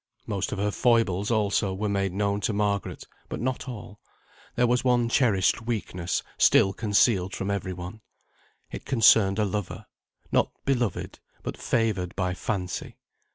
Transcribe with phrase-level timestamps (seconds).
[0.25, 3.99] Most of her foibles also were made known to Margaret, but not all.
[4.55, 8.01] There was one cherished weakness still concealed from every one.
[8.71, 9.85] It concerned a lover,
[10.31, 12.97] not beloved, but favoured by fancy.